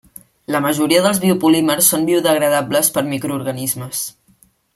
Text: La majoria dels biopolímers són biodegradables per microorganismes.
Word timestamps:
La 0.53 0.61
majoria 0.65 1.01
dels 1.05 1.19
biopolímers 1.25 1.89
són 1.93 2.07
biodegradables 2.07 2.91
per 2.97 3.05
microorganismes. 3.11 4.03